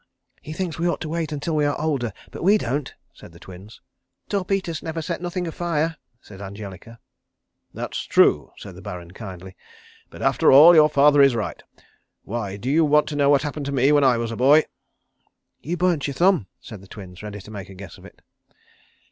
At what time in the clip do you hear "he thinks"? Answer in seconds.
0.41-0.79